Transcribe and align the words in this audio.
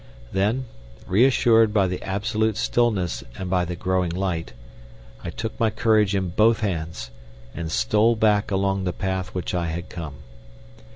Then, 0.31 0.65
reassured 1.05 1.75
by 1.75 1.85
the 1.85 2.01
absolute 2.01 2.57
stillness 2.57 3.23
and 3.37 3.51
by 3.51 3.65
the 3.65 3.75
growing 3.75 4.09
light, 4.09 4.53
I 5.23 5.29
took 5.29 5.59
my 5.59 5.69
courage 5.69 6.15
in 6.15 6.29
both 6.29 6.61
hands 6.61 7.11
and 7.53 7.71
stole 7.71 8.15
back 8.15 8.49
along 8.49 8.83
the 8.85 8.93
path 8.93 9.35
which 9.35 9.53
I 9.53 9.67
had 9.67 9.89
come. 9.89 10.15